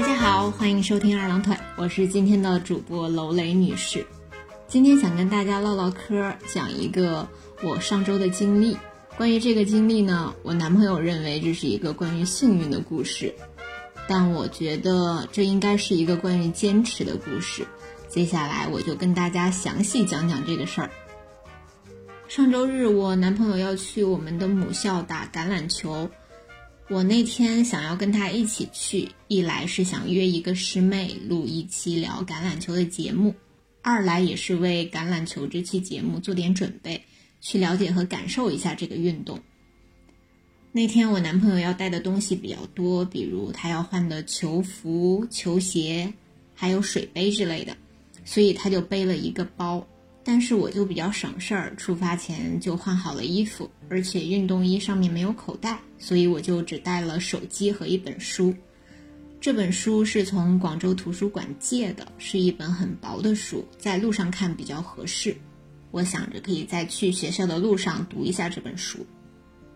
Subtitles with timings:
[0.00, 4.06] 大家好，欢迎收听二郎腿，我是今天的主播楼雷女士。
[4.66, 7.28] 今天想跟大家唠唠嗑，讲一个
[7.62, 8.78] 我上周的经历。
[9.18, 13.34] 关于这个经历呢，我男朋友认为这是一个关于幸运的故事，
[14.08, 17.66] 但我觉得这应该是一个关于坚持的故事。
[18.08, 20.90] 接下来我就跟大家详细讲讲这个事儿。
[22.26, 26.08] 上周日，我男朋友要去我们的母校打橄榄球。
[26.90, 33.32] 我那天想要跟他一起去，一来是想约一个师妹录一期聊橄榄球的节目，
[33.80, 37.00] 二来也是为橄榄球这期节目做点准备，
[37.40, 39.38] 去了解和感受一下这个运动。
[40.72, 46.12] 那天我男朋友要带的东西比较多，比如他要换的球服、球鞋，
[46.56, 47.76] 还有水杯之类的，
[48.24, 49.86] 所以他就背了一个包。
[50.30, 58.54] 但是我就比较省事儿，出发前就换好了衣服，而且运动衣上面没有口袋，所以我就只带了手机和一本书。
[59.40, 65.36] 这本书是从广州图书馆借的，是一本很薄的书，在路上看比较合适。
[65.90, 69.04] 我想着可以在去学校的路上读一下这本书。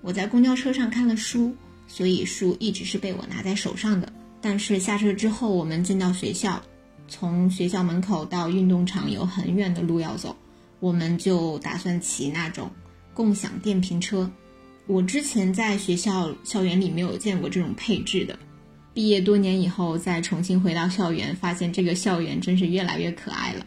[0.02, 1.52] 我在公交车上看了书，
[1.88, 4.12] 所以书一直是被我拿在手上的。
[4.40, 6.62] 但是下车之后，我们进到学校。
[7.06, 10.34] 从学校门口到运动场有很远的路要走，
[10.84, 12.70] 我们就打算骑那种
[13.14, 14.30] 共享电瓶车。
[14.86, 18.38] 我之前在学校校园里没有见过这种配置的，
[18.92, 23.64] 毕业多年以后再重新回到校园，发现这个校园真是越来越可爱了。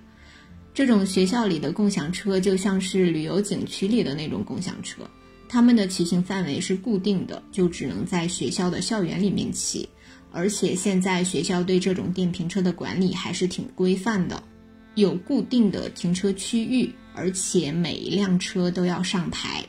[0.75, 5.01] 这种学校里的共享车就像是旅游景区里的那种共享车，
[5.49, 9.89] 他们的骑行范围是固定的，就只能在学校的校园里面骑。
[10.31, 14.43] 而且现在学校对这种电瓶车的管理还是挺规范的，
[14.93, 19.65] 有固定的停车区域，而且每一辆车都要上牌。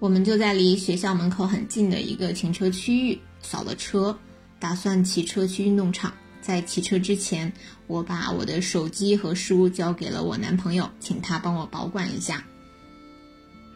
[0.00, 4.18] 我们就在离学校门口很近的一个停车区域扫了车，
[4.58, 6.12] 打算骑车去运动场。
[6.42, 7.52] 在骑车之前，
[7.86, 12.44] 我把我的手机和书交给了我男朋友，请他帮我保管一下。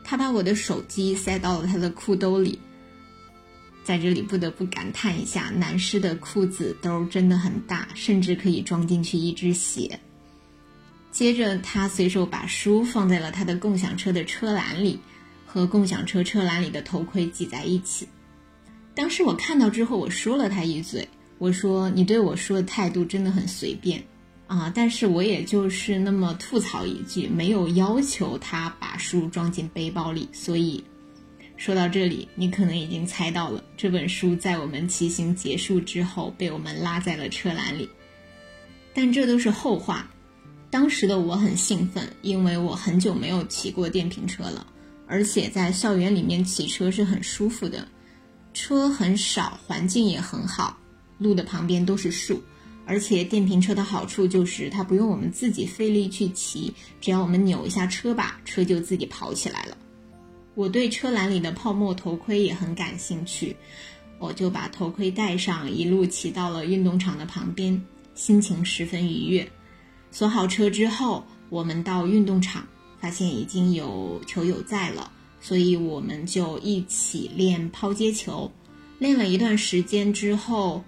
[0.04, 2.58] 他把我的手机塞到了他的裤兜里。
[3.82, 9.98] 在这里不得不感叹一下，男士的裤子兜真的很大，甚至可以装进去一只鞋。
[11.10, 14.98] 接着，他随手把书放在了他的共享车的车篮里，
[15.44, 18.08] 和共享车车篮里的头盔挤在一起。
[18.94, 21.06] 当时我看到之后，我说了他一嘴，
[21.38, 24.02] 我说：“你对我说的态度真的很随便
[24.46, 30.82] 啊！”但是我也就是那么吐槽一句，没有要求他把书装进背包里，所以。
[31.56, 37.86] 说到这里，你可能已经猜到了，这本书在我们骑行结束之后被我们拉在了车篮里。
[38.94, 40.10] 但这都是后话。
[40.70, 44.64] 当时的我很兴奋，因为我很久没有骑过电瓶车了，
[45.08, 47.86] 而且在校园里面骑车是很舒服的，
[48.54, 50.78] 车很少，环境也很好，
[51.18, 52.40] 路的旁边都是树，
[52.86, 59.76] 而且电瓶车的好处就是它不用我们自己费力去骑，只要我们扭一下车把，车就自己跑起来了。
[60.54, 63.56] 我对车篮里的泡沫头盔也很感兴趣，
[64.20, 67.82] 我就把头盔戴上，一路骑到了运动场的旁边，
[68.14, 69.50] 心情十分愉悦。
[70.10, 72.66] 锁好车之后，我们到运动场，
[73.00, 75.10] 发现已经有球友在了，
[75.40, 78.50] 所以我们就一起练抛接球。
[78.98, 80.84] 练了一段时间之后，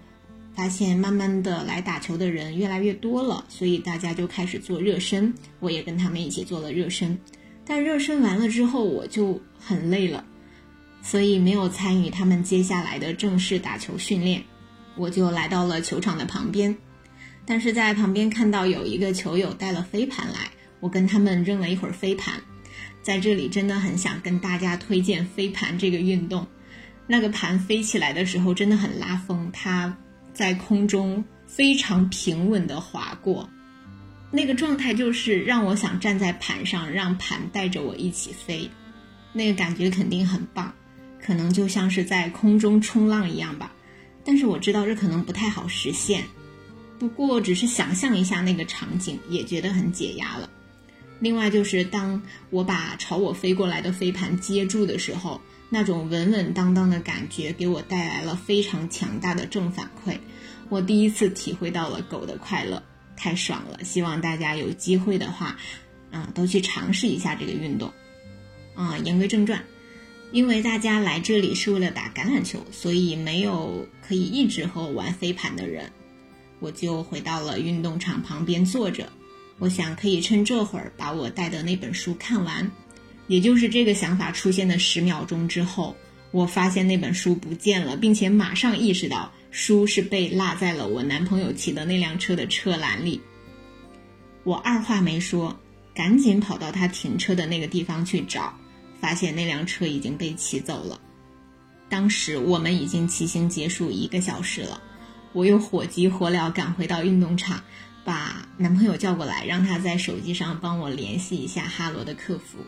[0.53, 7.17] 发现慢慢的来打球的人越来越多了，所以大家就开始做热身，我也跟他们一起做了热身。
[7.65, 10.23] 但热身完了之后，我就很累了，
[11.01, 14.43] 所以没有参与他们接下来的正式打球训练。
[14.95, 16.77] 我就来到了球场的旁边，
[17.45, 20.49] 但是在旁边看到有一个球友带了飞盘来，
[20.79, 22.35] 我跟他们扔了一会儿飞盘。
[23.01, 26.47] 在这里真的很想跟大家推荐飞盘这个运动，
[27.05, 29.97] 那个盘飞起来的时候真的很拉风，它
[30.33, 33.49] 在空中非常平稳地划过。
[34.31, 38.69] 那个状态就是让我想站在盘上，让盘带着我一起飞，
[39.33, 40.73] 那个感觉肯定很棒，
[41.21, 43.73] 可能就像是在空中冲浪一样吧。
[44.23, 46.23] 但是我知道这可能不太好实现，
[47.03, 50.49] 不过只是想象一下那个场景，也觉得很解压了。
[51.19, 60.17] 另外就是当我把朝我飞过来的飞盘接住的时候，那种稳稳当当的感觉给我带来了非常强大的正反馈，
[60.69, 62.81] 我第一次体会到了狗的快乐。
[63.17, 63.83] 太爽了！
[63.83, 65.57] 希望大家有机会的话，
[66.09, 67.91] 啊，都去尝试一下这个运动。
[68.75, 69.61] 啊，言归正传，
[70.31, 75.91] 因为大家来这里是为了打橄榄球，所以没有可以一直和我玩飞盘的人，
[76.63, 79.11] 我就回到了运动场旁边坐着。
[79.59, 82.71] 我想可以趁这会儿把我带的那本书看完。
[83.27, 85.93] 也就是这个想法出现的十秒钟之后，
[86.31, 89.29] 我发现那本书不见了，并且马上意识到。
[89.51, 93.21] 书是被落在了我男朋友骑的那辆车的车篮里。
[94.43, 95.55] 我二话没说，
[95.93, 98.51] 赶紧跑到他停车的那个地方去找，
[98.99, 100.99] 发现那辆车已经被骑走了。
[101.87, 104.81] 当时我们已经骑行结束一个小时了，
[105.33, 107.61] 我又火急火燎赶回到运动场，
[108.05, 112.59] 把男朋友叫过来，让他在手机上帮我联系一下哈罗的客服。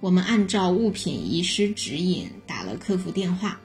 [0.00, 3.60] 我们按照物品遗失指引打了客服电话，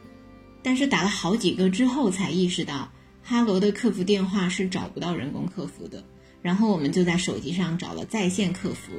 [0.61, 2.91] 但是打了好几个之后才意识到，
[3.23, 6.03] 哈罗的客服电话是找不到人工客服的。
[6.41, 8.91] 然后我们就在手机上找了在线客服，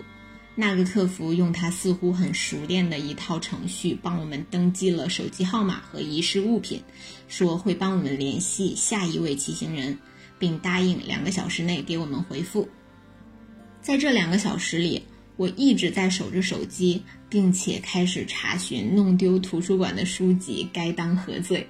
[0.60, 6.82] 那个客服用他似乎很熟练的一套程序帮我们登记了手机号码和遗失物品，
[7.28, 9.96] 说会帮我们联系下一位骑行人，
[10.37, 12.69] 并答应两个小时内给我们回复。
[13.81, 15.00] 在这两个小时里，
[15.37, 17.02] 我一直在守着手机。
[17.31, 21.69] 并且开始查询弄丢图书馆的书籍，该当何罪？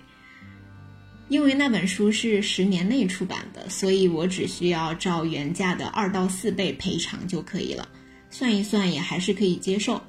[1.29, 7.88] 因为那本书是十年内出版的，所以我只需要照原价的二到四倍赔偿就可以了。
[8.30, 10.00] 算一算也还是可以接受，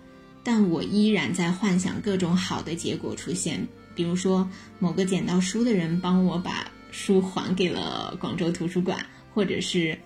[0.43, 4.49] 但我依然在幻想各种好的结果出现，比如说
[4.79, 9.97] 某个捡到书的人帮我把书还给了广州图书馆，或者是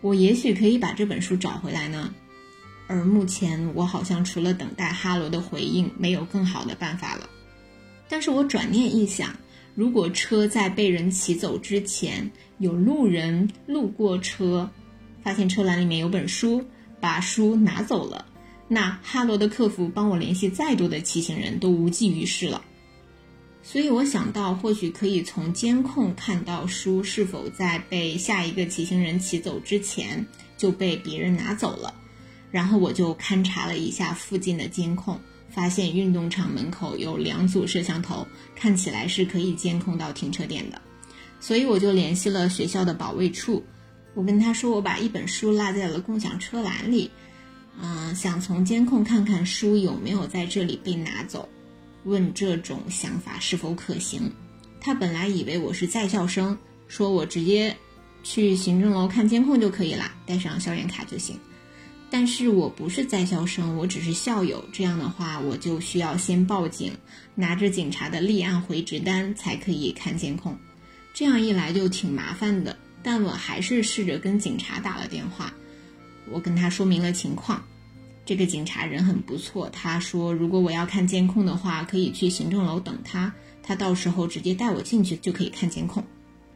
[0.00, 2.12] 我也许可以把这本书找回来呢？
[2.86, 7.30] 而目前，我好像除了等待哈罗的回应，没有更好的办法了。
[8.10, 9.34] 但是我转念一想，
[9.74, 14.70] 如果车在被人骑走之前，有路人路过车，
[15.22, 16.62] 发现车篮里面有本书，
[17.04, 18.24] 把书拿走了，
[18.66, 22.64] 那哈罗的客服帮我联系再多的骑行人都无济于事了。
[23.62, 30.24] 所以我想到，或许可以从监控看到书是否在被下一个骑行人骑走之前
[30.56, 31.92] 就被别人拿走了。
[32.50, 35.20] 然后我就勘察了一下附近的监控，
[35.50, 40.80] 发现运动场门口有两组摄像头，看起来是可以监控到停车点的。
[41.38, 43.62] 所以我就联系了学校的保卫处，
[44.14, 47.10] 我跟他说我把一本书落在了共享车篮里，
[47.80, 51.48] 嗯，想从监控看看书有没有在这里被拿走，
[52.04, 54.30] 问这种想法是否可行。
[54.80, 56.56] 他本来以为我是在校生，
[56.88, 57.76] 说我直接
[58.22, 61.38] 去行政楼看监控就可以了，带上校园卡就行。
[62.10, 64.64] 但是我不是在校生，我只是校友。
[64.72, 66.92] 这样的话，我就需要先报警，
[67.34, 70.56] 拿着警察的立案回执单才可以看监控。
[71.12, 72.76] 这样一来就挺麻烦的。
[73.04, 75.54] 但我还是试着跟警察打了电话，
[76.28, 77.64] 我跟他说明了情况。
[78.26, 86.02] 这个警察人很不错，他说如果我要看监控的话，可以去行政楼等他，他到时候直接带我进去就可以看监控。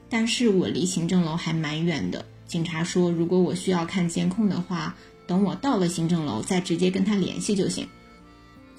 [0.09, 4.97] 但是我离行政楼还蛮远的，警察说如果我需要看监控的话。
[5.29, 7.87] 等我到了行政楼，再直接跟他联系就行。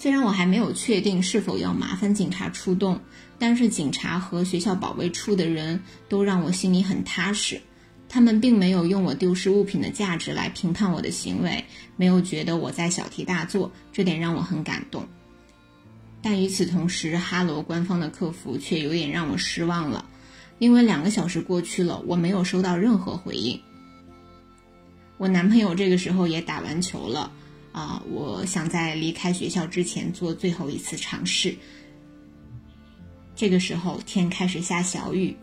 [0.02, 3.02] 虽然我还没有确定是否要麻烦警察出动，
[3.38, 7.62] 但是警察和学校保卫处的人都让我心里很踏实。
[8.08, 11.66] 他们并没有用我丢失物品的价值来评判我的行为，
[11.98, 15.06] 没有觉得我在小题大做，这点让我很感动。
[16.22, 20.06] 但与此同时，哈罗官方的客服却有点让我失望了，
[20.60, 23.60] 因为两个小时过去了，我没有收到任何回应。
[25.18, 27.30] 我男朋友这个时候也打完球了，
[27.72, 31.56] 啊，我想在离开学校之前做最后一次尝试。
[33.36, 35.36] 这个时候天开始下小雨，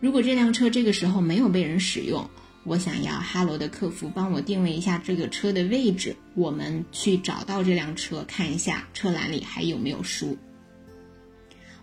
[0.00, 2.28] 如果这辆车这个时候没有被人使用，
[2.64, 10.36] 我想要哈罗的客服帮我定位一下这个车的位置，我们去找到这辆车，看一下车篮里还有没有书。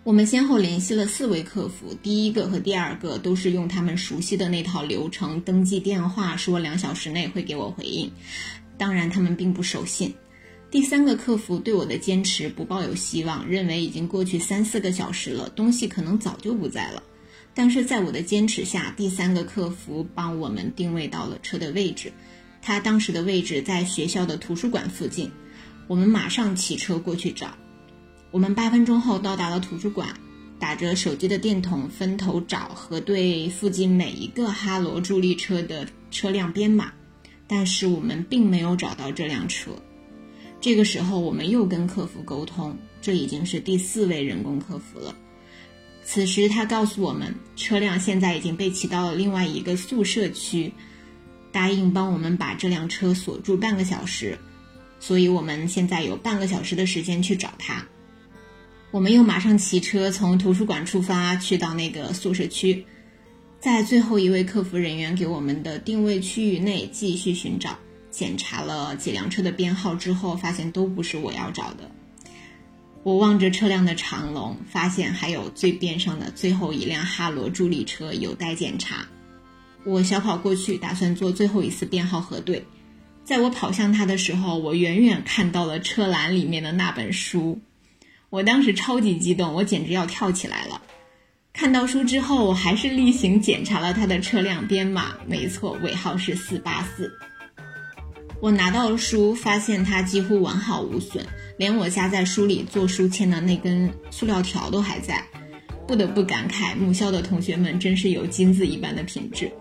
[0.03, 8.11] 我们先后联系了四位客服，第一个和第二个都是用他们熟悉的那套流程登记电话，说两小时内会给我回应。
[8.81, 10.11] 当然，他们并不守信。
[10.71, 17.03] 第三个客服对我的坚持不抱有希望，认为已经过去三四个小时了，东西可能早就不在了。
[17.53, 22.11] 但是在我的坚持下，第三个客服帮我们定位到了车的位置。
[22.59, 25.31] 他当时的位置在学校的图书馆附近，
[25.85, 27.55] 我们马上骑车过去找。
[28.31, 30.09] 我们八分钟后到达了图书馆，
[30.57, 36.91] 打着手机的电筒分头找核对附近每一个哈罗助力车的车辆编码，
[37.53, 39.71] 但是我们并没有找到这辆车。
[40.61, 45.13] 这个时候，我们又跟客服沟通，这已经是第四位人工客服了。
[46.05, 50.71] 此时他告诉我们，车辆现在已经被骑到了另外一个宿舍区，
[51.51, 54.39] 答应帮我们把这辆车锁住半个小时，
[55.01, 57.85] 所以我们现在有半个小时的时间去找他。
[58.91, 62.85] 我们又马上骑车从图书馆出发，去到那个宿舍区，
[63.61, 67.77] 在最后一位客服人员给我们的定位区域内继续寻找。
[68.09, 71.89] 检查了几辆车的编号之后，发现都不是我要找的。
[73.03, 79.07] 我望着车辆的长龙，发现还有最边上的最后一辆哈罗助力车有待检查。
[79.83, 82.65] 我小跑过去，打算做最后一次编号核对。
[83.23, 87.61] 在我跑向他的时候，我远远看到了车篮里面的那本书。
[88.31, 90.81] 我当时超级激动，我简直要跳起来了。
[91.53, 97.11] 看到书之后，我还是例行检查了他的车辆编码，没错，尾号是四八四。
[98.41, 101.23] 我拿到了书，发现它几乎完好无损，
[101.57, 105.23] 连我夹在书里做书签的那根塑料条都还在。
[105.87, 109.51] 不得不感慨，母校的同学们真是有金子一般的品质。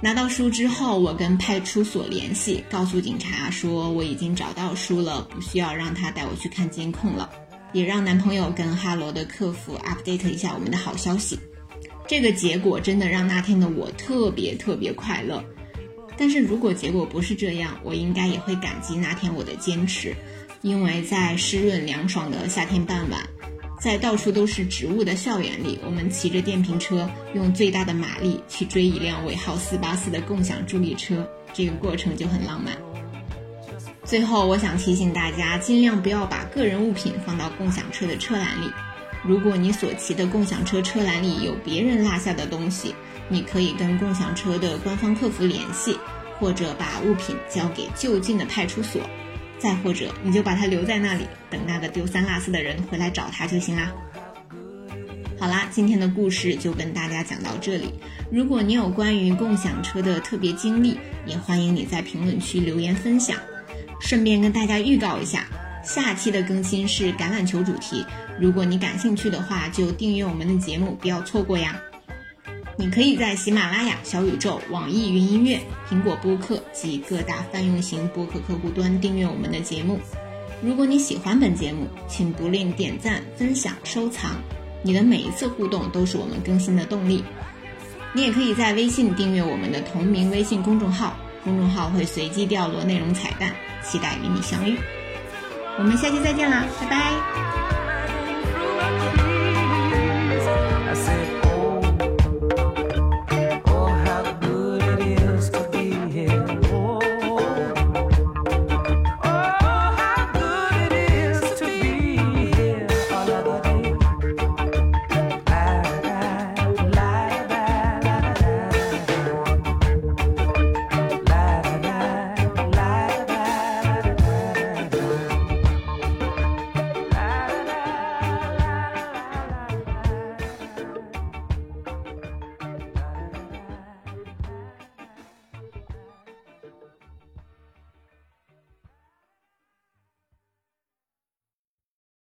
[0.00, 7.28] 拿到书之后，我跟派出所联系，告诉警察说我已经找到书了，不需要让他带我去看监控了，
[7.72, 11.38] 也让男朋友跟哈罗的客服 update 一下我们的好消息。
[12.06, 15.42] 这个结果真的让那天的我特别特别快乐。
[16.16, 20.14] 但是如果结果不是这样，我应该也会感激那天我的坚持，
[20.60, 23.26] 因为在湿润凉爽的夏天傍晚，
[23.80, 32.76] 在到处都是植物的校园里，我们骑着电瓶车，用最大的马力去追一辆尾号四八四的共享助力车，这个过程就很浪漫。
[34.12, 38.70] 最后，我想提醒大家，尽量不要把个人物品放到共享车的车篮里。
[39.24, 42.94] 如果你所骑的共享车车篮里有别人落下的东西，
[43.30, 45.98] 你可以跟共享车的官方客服联系，
[46.38, 49.00] 或者把物品交给就近的派出所，
[49.58, 53.90] 再或者你就把它留在那里，等那个丢三落四的人回来找他就行啦。
[55.40, 57.86] 好啦，今天的故事就跟大家讲到这里。
[58.30, 63.38] 如果你有关于共享车的特别经历，也欢迎你在评论区留言分享。
[64.02, 65.46] 顺便跟大家预告一下，
[65.84, 68.04] 下期的更新是橄榄球主题，
[68.38, 71.80] 如果你感兴趣的话，就订阅我们的节目，不要错过呀。
[72.76, 80.00] 你可以在喜马拉雅、小宇宙、网易云音乐、苹果播客及各大泛用型播客客户端订阅我们的节目。
[80.60, 84.32] 如果你喜欢本节目，请不吝点赞、分享、收藏。
[84.82, 87.22] 你的每一次互动都是我们更新的动力。
[88.12, 94.78] 你也可以在微信订阅我们的同名微信公众号，公众号会随机掉落内容彩蛋，期待与你相遇。
[95.78, 97.91] 我们下期再见啦，拜拜。